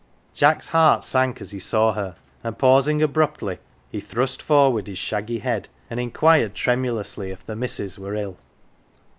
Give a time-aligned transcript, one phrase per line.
[0.33, 3.59] Jack's heart sank as he saw her; and pausing abruptly,
[3.91, 8.37] he thrust forward his shaggy head and inquired tremulously if the missus were ill.